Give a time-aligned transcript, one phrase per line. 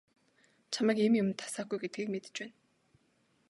[0.73, 2.53] Чамайг ийм юманд дасаагүй гэдгийг мэдэж байна.